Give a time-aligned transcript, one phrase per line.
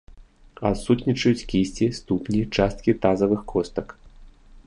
[0.69, 3.87] Адсутнічаюць кісці, ступні, часткі тазавых костак.